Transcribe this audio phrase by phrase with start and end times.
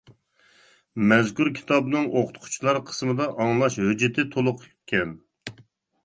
[1.09, 5.13] مەزكۇر كىتابنىڭ ئوقۇتقۇچىلار قىسىمدا ئاڭلاش ھۆججىتى تولۇقكەن.